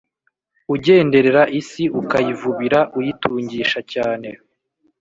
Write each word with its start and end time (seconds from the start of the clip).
Ugenderera 0.73 1.41
isi 1.59 1.83
ukayivubira 2.01 2.79
uyitungisha 2.97 3.79
cyane 3.93 4.29